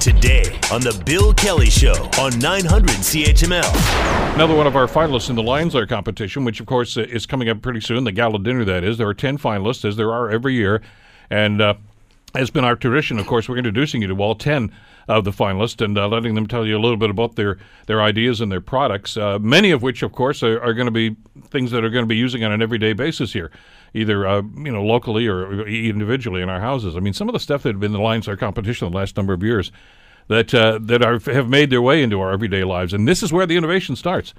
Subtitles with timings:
[0.00, 4.34] Today on The Bill Kelly Show on 900 CHML.
[4.34, 7.48] Another one of our finalists in the Lions Lair competition, which of course is coming
[7.48, 8.98] up pretty soon, the gala dinner that is.
[8.98, 10.82] There are 10 finalists, as there are every year.
[11.30, 11.74] And uh,
[12.34, 14.72] it's been our tradition, of course, we're introducing you to all 10
[15.08, 18.02] of the finalists and uh, letting them tell you a little bit about their, their
[18.02, 21.16] ideas and their products, uh, many of which, of course, are, are going to be
[21.48, 23.50] things that are going to be using on an everyday basis here,
[23.96, 26.96] either uh, you know locally or individually in our houses.
[26.96, 29.16] I mean, some of the stuff that had been the Lions Lair competition the last
[29.16, 29.72] number of years
[30.28, 33.32] that uh, that are, have made their way into our everyday lives, and this is
[33.32, 34.34] where the innovation starts.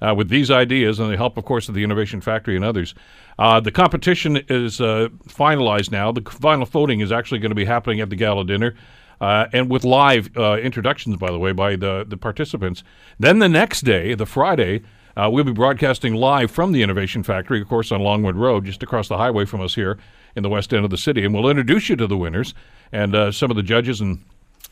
[0.00, 2.92] Uh, with these ideas and the help, of course, of the Innovation Factory and others.
[3.38, 6.10] Uh, the competition is uh, finalized now.
[6.10, 8.74] The final voting is actually going to be happening at the gala dinner.
[9.20, 12.82] Uh, and with live uh, introductions, by the way, by the, the participants.
[13.20, 14.82] Then the next day, the Friday,
[15.16, 18.82] uh, we'll be broadcasting live from the Innovation Factory, of course, on Longwood Road, just
[18.82, 19.98] across the highway from us here
[20.36, 21.24] in the west end of the city.
[21.24, 22.54] And we'll introduce you to the winners
[22.92, 24.24] and uh, some of the judges and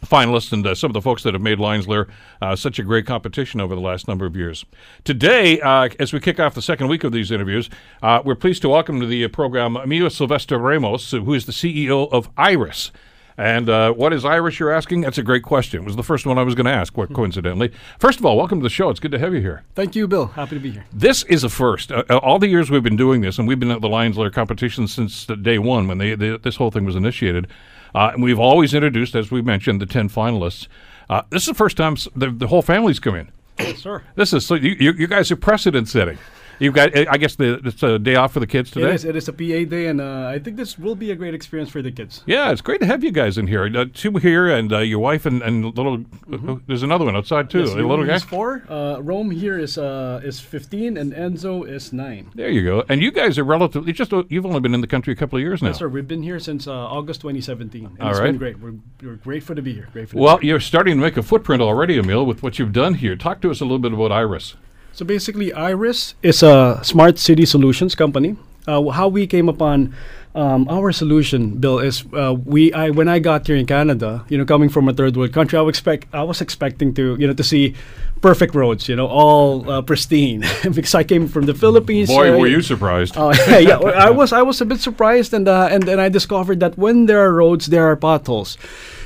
[0.05, 2.09] finalists and uh, some of the folks that have made Lions Lair
[2.41, 4.65] uh, such a great competition over the last number of years.
[5.05, 7.69] Today, uh, as we kick off the second week of these interviews,
[8.03, 12.11] uh, we're pleased to welcome to the program Emilio Sylvestor Ramos, who is the CEO
[12.11, 12.93] of Iris.
[13.41, 15.01] And uh, what is Iris, you're asking?
[15.01, 15.81] That's a great question.
[15.81, 17.15] It was the first one I was going to ask, Hmm.
[17.15, 17.73] coincidentally.
[17.99, 18.91] First of all, welcome to the show.
[18.91, 19.63] It's good to have you here.
[19.75, 20.27] Thank you, Bill.
[20.27, 20.85] Happy to be here.
[20.93, 21.91] This is a first.
[21.91, 24.19] Uh, uh, all the years we've been doing this, and we've been at the Lions
[24.19, 27.47] Lair competition since the day one when they, they, this whole thing was initiated.
[27.95, 30.69] Uh, and we've always introduced, as we mentioned, the 10 finalists.
[31.09, 33.33] Uh, this is the first time the, the whole family's come in.
[33.59, 34.03] Yes, sir.
[34.17, 36.19] This is so you, you, you guys are precedent setting.
[36.61, 38.95] You've got, I guess, the, it's a day off for the kids today.
[38.95, 39.05] is.
[39.05, 41.71] It is a PA day, and uh, I think this will be a great experience
[41.71, 42.23] for the kids.
[42.27, 43.65] Yeah, it's great to have you guys in here.
[43.75, 46.05] Uh, two here, and uh, your wife and, and little.
[46.33, 47.59] uh, there's another one outside too.
[47.63, 47.67] Mm-hmm.
[47.79, 48.19] Yes, a little guy.
[48.19, 48.65] Four.
[48.69, 52.31] Uh, Rome here is uh, is fifteen, and Enzo is nine.
[52.35, 52.85] There you go.
[52.89, 54.13] And you guys are relatively just.
[54.13, 55.69] uh, You've only been in the country a couple of years now.
[55.69, 55.89] Yes, sir.
[55.89, 58.27] We've been here since uh, August 2017, and All it's right.
[58.27, 58.59] been great.
[58.61, 59.89] We're, we're grateful to be here.
[59.93, 60.19] Grateful.
[60.19, 60.53] to Well, be here.
[60.55, 63.17] you're starting to make a footprint already, Emil, with what you've done here.
[63.17, 64.57] Talk to us a little bit about Iris.
[64.93, 68.37] So basically, Iris is a smart city solutions company.
[68.67, 69.95] Uh, how we came upon
[70.35, 72.73] um, our solution, Bill, is uh, we.
[72.73, 75.59] I when I got here in Canada, you know, coming from a third world country,
[75.59, 77.75] I was expect I was expecting to you know to see
[78.21, 82.09] perfect roads, you know, all uh, pristine, because I came from the Philippines.
[82.09, 83.15] Boy, were you surprised.
[83.17, 83.79] Oh yeah, yeah.
[84.07, 87.07] I was I was a bit surprised, and uh, and then I discovered that when
[87.07, 88.57] there are roads, there are potholes.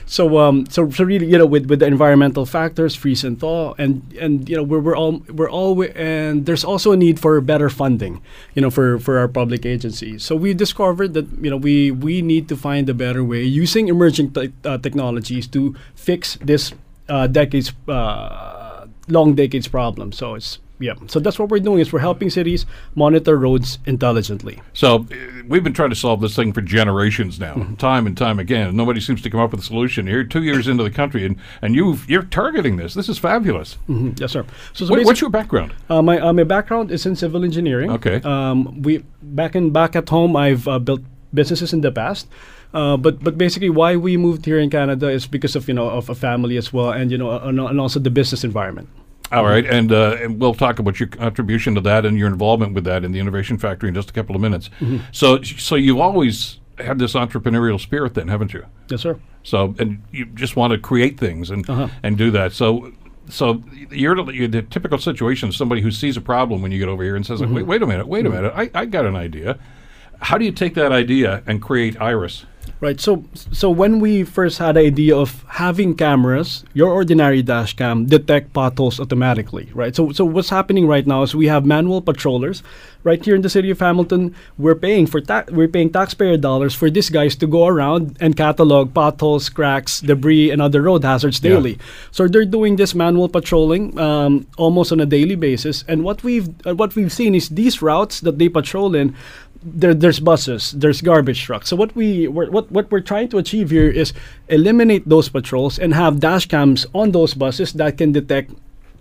[0.06, 3.75] So um so, so really you know with, with the environmental factors, freeze and thaw,
[3.78, 7.41] and and you know we're we're all we're all and there's also a need for
[7.41, 8.20] better funding,
[8.54, 10.22] you know for for our public agencies.
[10.22, 13.88] So we discovered that you know we we need to find a better way using
[13.88, 16.75] emerging te- uh, technologies to fix this
[17.09, 20.12] uh, decades uh, long decades problem.
[20.12, 20.95] So it's yeah.
[21.07, 24.61] So that's what we're doing is we're helping cities monitor roads intelligently.
[24.73, 27.75] So uh, we've been trying to solve this thing for generations now, Mm-hmm.
[27.77, 28.75] time and time again.
[28.77, 30.07] Nobody seems to come up with a solution.
[30.07, 32.95] You're two years into the country, and and you you're targeting this.
[32.95, 33.79] This is fabulous.
[33.89, 34.45] Mhm, Yes, sir.
[34.73, 35.73] So, so basic- what's your background?
[35.89, 37.91] uh, my uh, my background is in civil engineering.
[37.91, 38.21] Okay.
[38.25, 41.01] Um, we back in back at home, I've uh, built
[41.33, 42.27] businesses in the past.
[42.75, 45.89] Uh, but but basically, why we moved here in Canada is because of you know
[45.89, 48.89] of a family as well, and you know, and, and also the business environment.
[49.33, 52.75] All right, and, uh, and we'll talk about your contribution to that and your involvement
[52.75, 54.69] with that in the Innovation Factory in just a couple of minutes.
[54.81, 54.99] Mm-hmm.
[55.12, 58.65] So, so you've always had this entrepreneurial spirit, then, haven't you?
[58.89, 59.19] Yes, sir.
[59.43, 61.89] So, and you just want to create things and Uh-huh.
[62.03, 62.53] and do that.
[62.53, 62.93] So,
[63.29, 66.79] so you're, the- you're the typical situation of somebody who sees a problem when you
[66.79, 67.55] get over here and says, Mm-hmm.
[67.55, 69.59] "Wait, wait a minute, wait a minute, I, I got an idea."
[70.21, 72.47] How do you take that idea and create Iris?
[72.81, 73.01] Right.
[73.01, 78.05] So so when we first had the idea of having cameras, your ordinary dash cam
[78.07, 79.95] detect potholes automatically, right?
[79.97, 82.63] So so what's happening right now is we have manual patrollers
[83.03, 84.35] right here in the city of Hamilton.
[84.59, 88.37] We're paying for ta- we're paying taxpayer dollars for these guys to go around and
[88.37, 91.51] catalog potholes, cracks, debris, and other road hazards Yeah.
[91.57, 91.79] daily.
[92.13, 95.85] So they're doing this manual patrolling um, almost on a daily basis.
[95.89, 99.15] And what we've uh, what we've seen is these routes that they patrol in
[99.65, 101.69] there, there's buses, there's garbage trucks.
[101.71, 104.13] So what we we're, what what we're trying to achieve here is
[104.49, 108.53] eliminate those patrols and have dash cams on those buses that can detect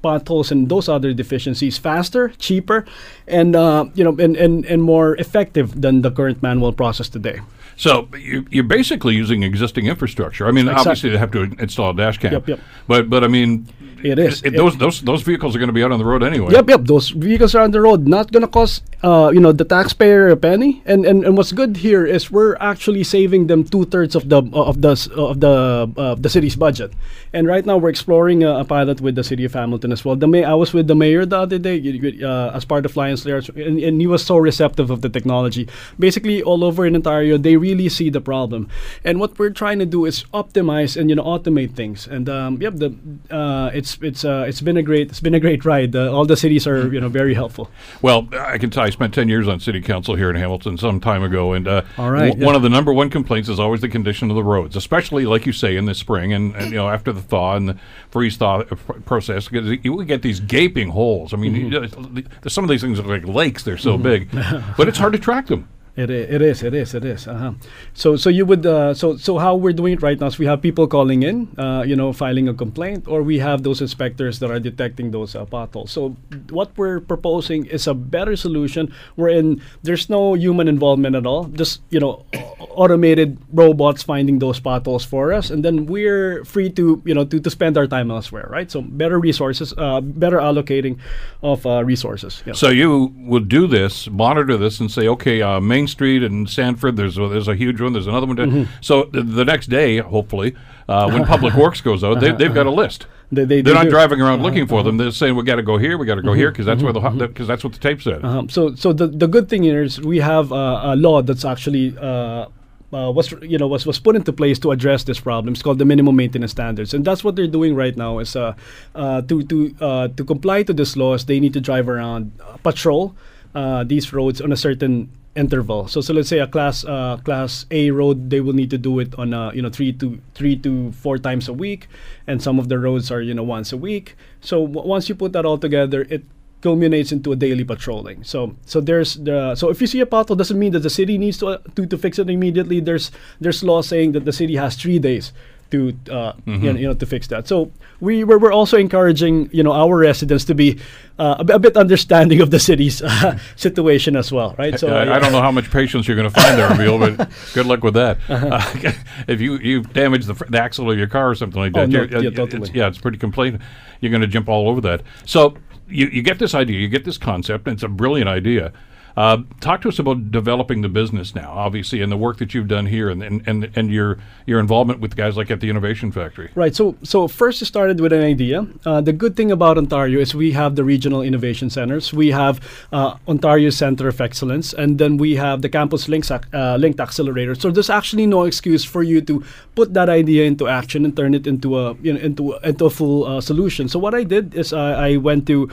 [0.01, 2.86] potholes and those other deficiencies faster, cheaper,
[3.27, 7.39] and uh, you know and, and and more effective than the current manual process today.
[7.75, 10.45] So you, you're basically using existing infrastructure.
[10.48, 10.80] I mean, Exactly.
[10.92, 12.33] obviously they have to install a dash cam.
[12.33, 12.59] Yep, yep.
[12.88, 13.66] But but I mean,
[14.04, 14.44] It is.
[14.44, 16.51] it- It- those those those vehicles are going to be out on the road anyway.
[16.54, 16.81] Yep, yep.
[16.86, 20.38] Those vehicles are on the road, not gonna cause uh, you know the taxpayer a
[20.38, 24.29] penny, and, and and what's good here is we're actually saving them two thirds of
[24.29, 26.94] the of the of the the city's budget.
[27.33, 30.15] And right now we're exploring a, a pilot with the city of Hamilton as well.
[30.15, 31.81] The may I was with the mayor the other day
[32.23, 35.67] uh, as part of Lions Lair, and, and he was so receptive of the technology.
[35.99, 38.69] Basically, all over in Ontario, they really see the problem,
[39.03, 42.07] and what we're trying to do is optimize and you know automate things.
[42.07, 42.95] And um, yep, the
[43.29, 45.94] uh, it's it's uh, it's been a great it's been a great ride.
[45.95, 47.69] All the cities are you know very helpful.
[48.01, 51.24] Well, I can tell spent 10 years on city council here in Hamilton some time
[51.24, 52.45] ago, and uh, All right, w- yeah.
[52.45, 55.45] one of the number one complaints is always the condition of the roads, especially, like
[55.45, 57.78] you say, in the spring and, and you know after the thaw and the
[58.10, 58.75] freeze thaw uh,
[59.06, 59.48] process.
[59.50, 61.34] Because you we get these gaping holes.
[61.34, 62.18] I mean, Mm-hmm.
[62.18, 64.30] you- uh, some of these things are like lakes; they're so big,
[64.78, 65.68] but it's hard to track them.
[65.95, 67.54] It, i- it is it is it is uh-huh.
[67.94, 70.48] so so you would uh, so so how we're doing it right now is we
[70.48, 74.40] have people calling in uh, you know filing a complaint or we have those inspectors
[74.40, 76.16] that are detecting those uh, potholes so
[76.50, 81.81] what we're proposing is a better solution wherein there's no human involvement at all just
[81.92, 82.25] you know
[82.74, 87.40] automated robots finding those potholes for us and then we're free to you know to,
[87.40, 90.98] to spend our time elsewhere right so better resources uh, better allocating
[91.44, 92.54] of uh, resources yeah.
[92.54, 96.95] So you would do this, monitor this, and say, okay, uh, Main Street and Sanford,
[96.97, 98.38] there's a, there's a huge one, there's another one.
[98.38, 98.71] Mm-hmm.
[98.81, 100.56] So the, the next day, hopefully,
[100.88, 103.07] uh, when Public Works goes out, they, they've got a list.
[103.31, 103.89] They- they- They're they not do.
[103.89, 104.97] driving around looking for them.
[104.97, 106.94] They're saying we got to go here, we got to go here because that's where
[106.94, 108.24] the because that's what the tape said.
[108.24, 111.97] Um, so, so the, the good thing is we have uh, a law that's actually
[112.00, 112.45] uh,
[112.94, 115.53] uh, was you know was, was put into place to address this problem.
[115.56, 118.19] It's called the minimum maintenance standards, and that's what they're doing right now.
[118.19, 118.53] Is uh,
[118.94, 122.57] uh, to to uh, to comply to this laws, they need to drive around, uh,
[122.57, 123.15] patrol
[123.56, 125.88] uh, these roads on a certain interval.
[125.88, 129.00] So, so let's say a class uh, class A road, they will need to do
[129.00, 131.88] it on a you know three to three to four times a week,
[132.27, 134.15] and some of the roads are you know once a week.
[134.41, 136.24] So w- once you put that all together, it
[136.62, 138.24] culminates into a daily patrolling.
[138.24, 141.18] So so there's the so if you see a pothole, doesn't mean that the city
[141.18, 142.80] needs to uh, to, to fix it immediately.
[142.80, 145.33] There's there's law saying that the city has three days
[145.73, 147.47] to uh, you, know, you know to fix that.
[147.47, 150.77] So we we're, we're also encouraging you know our residents to be
[151.19, 154.79] uh, a, bit- understanding of the city's uh, situation as well, right?
[154.79, 156.97] So I, uh, I don't know how much patience you're going to find there, Emil,
[157.15, 158.17] but good luck with that.
[158.29, 158.47] Uh-huh.
[158.87, 158.91] Uh,
[159.27, 161.81] if you you damage the, fr- the axle of your car or something like Oh,
[161.81, 163.61] that, no, you're- uh, yeah, it's- yeah, it's pretty complaint.
[163.99, 165.01] You're going to jump all over that.
[165.25, 165.55] So
[165.87, 168.71] you, you get this idea, you get this concept, and it's a brilliant idea.
[169.15, 172.68] Uh, talk to us about developing the business now, obviously, and the work that you've
[172.68, 176.12] done here, and and, and, and your your involvement with guys like at the Innovation
[176.12, 176.50] Factory.
[176.56, 176.75] Right.
[176.75, 178.68] So, so first it started with an idea.
[178.86, 182.13] Uh, the good thing about Ontario is we have the regional innovation centers.
[182.13, 182.60] We have
[182.92, 187.56] uh, Ontario Center of Excellence, and then we have the Campus Links uh, Linked Accelerator.
[187.56, 189.44] So there's actually no excuse for you to
[189.75, 192.89] put that idea into action and turn it into a you know into into a
[192.89, 193.88] full uh, solution.
[193.88, 195.69] So what I did is I, I went to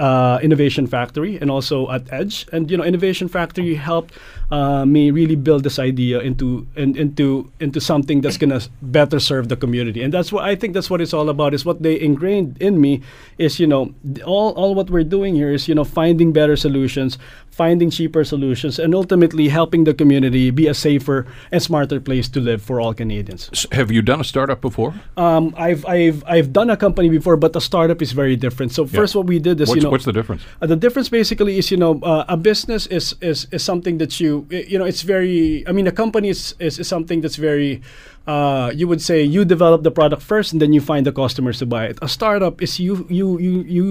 [0.00, 2.46] uh, Innovation Factory and also at Edge.
[2.52, 4.14] And you know, Innovation Factory helped
[4.50, 9.48] uh, me really build this idea into in, into into something that's gonna better serve
[9.48, 10.02] the community.
[10.02, 11.52] And that's what I think that's what it's all about.
[11.52, 13.02] Is what they ingrained in me
[13.36, 13.94] is you know
[14.24, 17.18] all all what we're doing here is you know finding better solutions,
[17.60, 21.18] finding cheaper solutions, and ultimately helping the community be a safer
[21.52, 23.42] and smarter place to live for all Canadians.
[23.52, 24.90] S- have you done a startup before?
[25.26, 28.72] Um, I've I've I've done a company before, but a startup is very different.
[28.72, 30.42] So first, what we did is What's, you know what's the difference?
[30.62, 34.12] uh, the difference basically is, you know, uh, a business is, is is something that
[34.22, 35.62] you you know it's very.
[35.68, 37.82] I mean, a company is is, is something that's very.
[38.26, 41.58] Uh, you would say you develop the product first, and then you find the customers
[41.58, 41.96] to buy it.
[42.00, 43.88] A startup is you you you you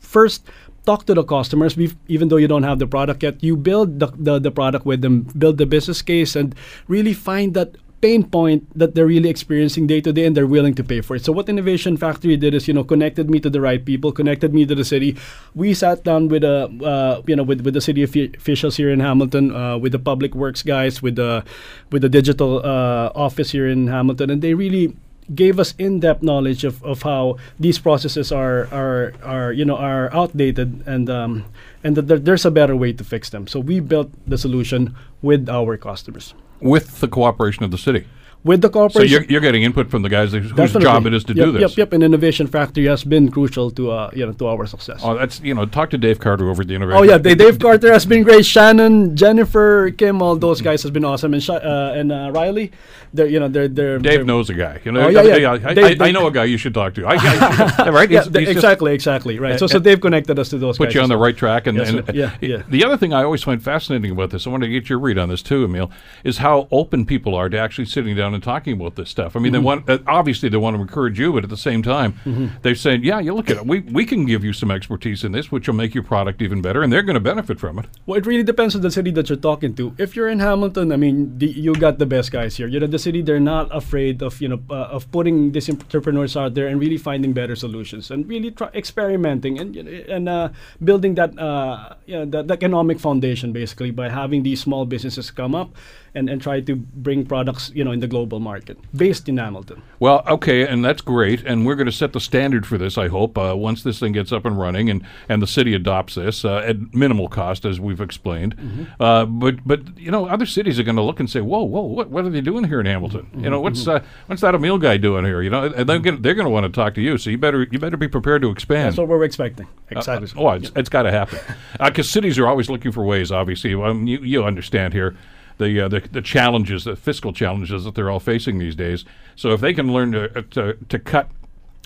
[0.00, 0.40] first
[0.88, 1.76] talk to the customers
[2.16, 5.02] even though you don't have the product yet you build the, the, the product with
[5.02, 6.54] them build the business case and
[6.88, 10.74] really find that pain point that they're really experiencing day to day and they're willing
[10.74, 11.24] to pay for it.
[11.24, 14.54] So what Innovation Factory did is, you know, connected me to the right people, connected
[14.54, 15.16] me to the city.
[15.54, 19.00] We sat down with a, uh, you know, with, with the city officials here in
[19.00, 21.44] Hamilton, uh, with the public works guys, with the,
[21.90, 24.94] with the digital uh, office here in Hamilton, and they really
[25.34, 30.12] gave us in-depth knowledge of, of how these processes are are are you know are
[30.14, 31.44] outdated and um,
[31.84, 33.46] and that there, there's a better way to fix them.
[33.46, 38.06] So we built the solution with our customers, With the cooperation of the city.
[38.44, 38.92] With the corporate.
[38.94, 40.82] So you're, you're getting input from the guys whose Definitely.
[40.82, 41.60] job it is to yep, do this.
[41.62, 41.92] Yep, yep.
[41.92, 45.00] And Innovation Factory has been crucial to uh, you know to our success.
[45.02, 46.98] Oh, that's you know, talk to Dave Carter over at the Innovation.
[46.98, 48.46] Oh yeah, Dave, Dave Carter has been great.
[48.46, 52.72] Shannon, Jennifer, Kim, all those guys has been awesome, and uh, and uh, Riley,
[53.12, 54.80] they're you know they're they're Dave they're- knows a guy.
[54.84, 55.52] You know, Oh, yeah, yeah.
[55.52, 57.06] I, Dave- I, I know a guy you should talk to.
[57.06, 58.10] I, I, right?
[58.10, 59.58] Yeah, He's- exactly, exactly, right.
[59.58, 61.66] So, so they've connected us to those Put you on the right track.
[61.66, 62.14] And, Yes, and.
[62.14, 62.62] Yeah, yeah.
[62.68, 65.18] the other thing I always find fascinating about this, I want to get your read
[65.18, 65.90] on this too, Emil,
[66.24, 69.36] is how open people are to actually sitting down down and talking about this stuff.
[69.36, 71.82] I mean, they want uh, obviously they want to encourage you, but at the same
[71.82, 73.66] time, they're saying, yeah, you look at it.
[73.66, 76.62] We we can give you some expertise in this, which will make your product even
[76.62, 77.86] better, and they're going to benefit from it.
[78.06, 79.94] Well, it really depends on the city that you're talking to.
[79.98, 82.68] If you're in Hamilton, I mean, the, you got the best guys here.
[82.68, 86.36] You know, the city they're not afraid of you know uh, of putting these entrepreneurs
[86.36, 90.48] out there and really finding better solutions and really try experimenting and and uh,
[90.82, 95.30] building that uh, you know, that, that economic foundation basically by having these small businesses
[95.30, 95.70] come up
[96.14, 99.82] and, and try to bring products you know in the global market based in Hamilton.
[100.00, 102.96] Well, okay, and that's great, and we're going to set the standard for this.
[102.98, 106.14] I hope uh, once this thing gets up and running, and, and the city adopts
[106.14, 108.54] this uh, at minimal cost, as we've explained.
[109.00, 111.82] Uh, but but you know, other cities are going to look and say, "Whoa, whoa,
[111.82, 113.28] what what are they doing here in Hamilton?
[113.36, 115.42] You know, what's uh, what's that Emil guy doing here?
[115.42, 117.18] You know, and they're going they're going to want to talk to you.
[117.18, 118.88] So you better you better be prepared to expand.
[118.88, 119.66] That's what we're expecting.
[119.66, 120.30] Uh, Exactly.
[120.36, 121.38] oh, it's, it's got to happen
[121.84, 123.32] because cities are always looking for ways.
[123.32, 125.16] Obviously, um, you you understand here
[125.58, 129.04] the, uh, the the challenges, the fiscal challenges that they're all facing these days.
[129.36, 131.30] So if they can learn to uh, to, to cut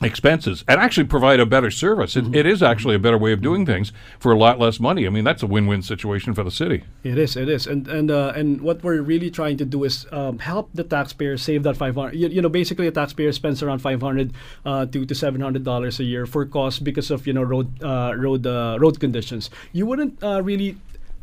[0.02, 3.41] expenses and actually provide a better service, it, it is actually a better way of
[3.41, 5.07] doing things for a lot less money.
[5.07, 6.83] I mean, that's a win-win situation for the city.
[7.05, 10.07] It is, it is, and and uh, and what we're really trying to do is
[10.11, 12.17] um, help the taxpayer save that five hundred.
[12.17, 14.33] You, you know, basically, a taxpayer spends around five hundred
[14.64, 17.69] uh, to to seven hundred dollars a year for costs because of you know road
[17.83, 19.50] uh, road uh, road conditions.
[19.73, 20.76] You wouldn't uh, really.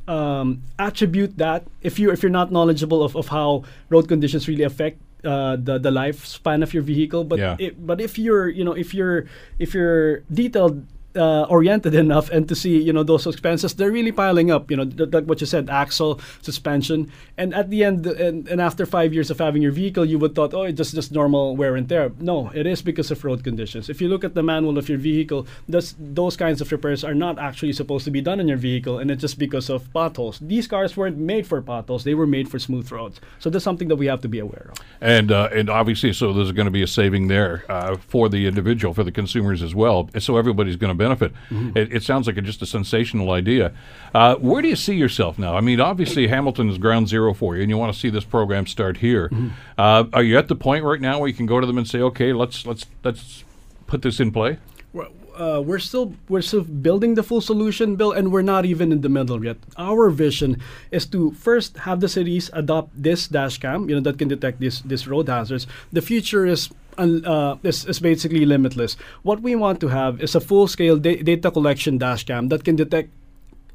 [0.09, 3.61] Um, attribute that if you if you're not knowledgeable of, of how
[3.93, 7.55] road conditions really affect uh, the the lifespan of your vehicle, but Yeah.
[7.61, 9.29] it, but if you're you know if you're
[9.61, 10.81] if you're detailed
[11.15, 14.77] uh, oriented enough and to see you know those expenses they're really piling up you
[14.77, 17.11] know th- like what you said axle suspension.
[17.37, 20.35] And at the end and, and after five years of having your vehicle you would
[20.35, 22.11] thought oh it's just just normal wear and tear.
[22.19, 23.89] No it is because of road conditions.
[23.89, 27.15] If you look at the manual of your vehicle that's, those kinds of repairs are
[27.15, 30.39] not actually supposed to be done in your vehicle and it's just because of potholes.
[30.39, 33.19] These cars weren't made for potholes they were made for smooth roads.
[33.39, 34.77] So that's something that we have to be aware of.
[35.01, 38.47] And uh, and obviously, so there's going to be a saving there uh, for the
[38.47, 40.09] individual, for the consumers as well.
[40.19, 41.31] So everybody's going to benefit.
[41.79, 43.71] It, it sounds like a, just a sensational idea.
[44.13, 45.55] Uh, where do you see yourself now?
[45.59, 48.23] I mean, obviously Hamilton is ground zero for you, and you want to see this
[48.35, 49.31] program start here.
[49.77, 51.87] Uh, are you at the point right now where you can go to them and
[51.87, 53.43] say, "Okay, let's let's let's
[53.87, 54.57] put this in play"?
[54.93, 58.91] Well, uh, we're still we're still building the full solution, Bill, and we're not even
[58.91, 59.57] in the middle yet.
[59.77, 60.57] Our vision
[60.91, 64.59] is to first have the cities adopt this dash cam, you know, that can detect
[64.59, 65.65] these these road hazards.
[65.93, 66.69] The future is.
[66.99, 68.97] Uh, is, is basically limitless.
[69.23, 72.75] What we want to have is a full-scale da- data collection dash cam that can
[72.75, 73.09] detect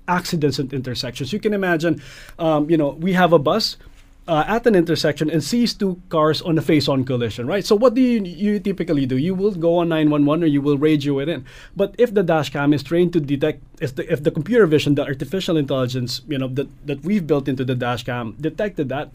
[0.06, 1.32] accidents at intersections.
[1.32, 2.02] You can imagine,
[2.38, 3.78] um, you know, we have a bus
[4.26, 7.64] uh, at an intersection and sees two cars on a face-on collision, right?
[7.64, 9.16] So what do you, you typically do?
[9.16, 11.44] You will go on 911 or you will radio it in.
[11.76, 14.94] But if the dash cam is trained to detect, if the, if the computer vision,
[14.94, 19.10] the artificial intelligence, you know, that, that we've built into the dash cam detected that,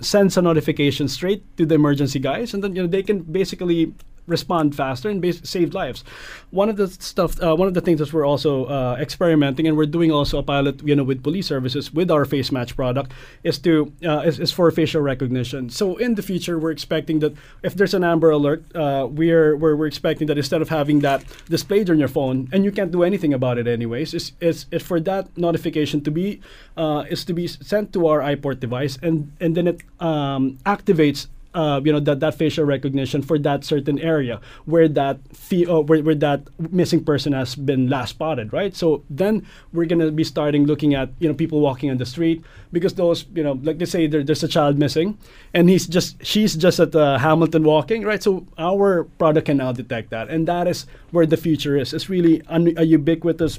[0.00, 3.92] sends a notification straight to the emergency guys, and then you know they can basically
[4.28, 6.04] respond faster and bas- save lives.
[6.50, 9.76] One of the stuff, uh, one of the things that we're also uh, experimenting, and
[9.76, 13.12] we're doing also a pilot, you know, with police services with our face match product,
[13.42, 15.70] is to uh, is, is for facial recognition.
[15.70, 19.76] So in the future, we're expecting that if there's an Amber Alert, uh, we're, we're
[19.76, 23.02] we're expecting that instead of having that displayed on your phone, and you can't do
[23.02, 26.40] anything about it anyways, is, is for that notification to be
[26.76, 31.28] uh, is to be sent to our iPort device, and and then it um, activates
[31.54, 35.80] uh, you know that, that facial recognition for that certain area where that fe- uh,
[35.80, 38.76] where, where that missing person has been last spotted right?
[38.76, 42.06] So then we're going to be starting looking at you know people walking on the
[42.06, 45.16] street because those you know like they say there, there's a child missing
[45.54, 48.22] and he's just she's just at uh, hamilton walking right?
[48.22, 51.94] So our product can now detect that and that is where the future is.
[51.94, 53.58] It's really un- a ubiquitous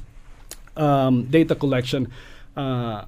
[0.77, 2.11] um, data collection
[2.55, 3.05] uh,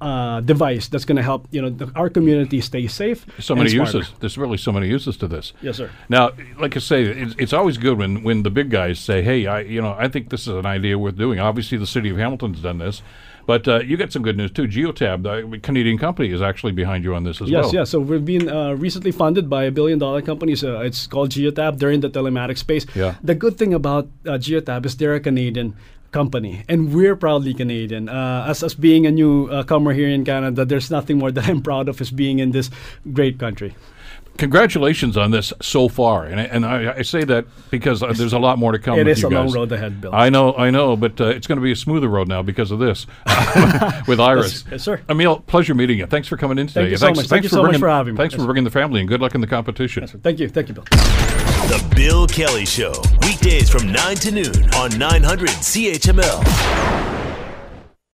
[0.00, 3.24] uh, uh, device that's going to help you know the, our community stay safe.
[3.38, 3.98] So many smarter.
[3.98, 4.14] uses.
[4.20, 5.52] There's really so many uses to this.
[5.62, 5.90] Yes, sir.
[6.08, 9.46] Now, like I say, it's, it's always good when, when the big guys say, "Hey,
[9.46, 12.16] I you know I think this is an idea worth doing." Obviously, the city of
[12.16, 13.02] Hamilton's done this,
[13.46, 14.66] but uh, you got some good news too.
[14.68, 17.64] Geotab, the Canadian company, is actually behind you on this as Yes, well.
[17.66, 17.74] yes.
[17.74, 20.56] Yeah so we've been uh, recently funded by a billion dollar company.
[20.56, 21.78] So it's called Geotab.
[21.78, 22.84] They're in the telematics space.
[22.94, 23.14] Yeah.
[23.22, 25.74] The good thing about uh, Geotab is they're a Canadian
[26.16, 28.08] company, and we're proudly Canadian.
[28.08, 31.60] Uh, as, as being a new uh, here in Canada, there's nothing more that I'm
[31.60, 32.70] proud of is being in this
[33.12, 33.76] great country.
[34.36, 38.32] Congratulations on this so far, and I, and I, I say that because uh, there's
[38.32, 38.98] a lot more to come.
[38.98, 40.14] It with is you a long road ahead, Bill.
[40.14, 42.70] I know, I know, but uh, it's going to be a smoother road now because
[42.70, 43.06] of this
[44.06, 44.64] with Iris.
[44.70, 45.00] yes, sir.
[45.08, 46.06] Emil, pleasure meeting you.
[46.06, 46.80] Thanks for coming in today.
[46.82, 47.26] Thank you so thanks, much.
[47.26, 48.18] Thanks Thank you for so much for having me.
[48.18, 50.06] Thanks Yes, for bringing the family, and good luck in the competition.
[50.06, 50.48] Thank you.
[50.48, 50.84] Thank you, Bill.
[50.84, 57.15] The Bill Kelly Show, weekdays from 9 to noon on 900 CHML.